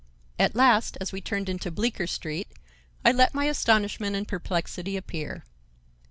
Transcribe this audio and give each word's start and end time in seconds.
At 0.39 0.55
last, 0.55 0.97
as 0.99 1.11
we 1.11 1.21
turned 1.21 1.47
into 1.47 1.69
Bleecker 1.69 2.07
Street, 2.07 2.47
I 3.05 3.11
let 3.11 3.35
my 3.35 3.45
astonishment 3.45 4.15
and 4.15 4.27
perplexity 4.27 4.97
appear. 4.97 5.43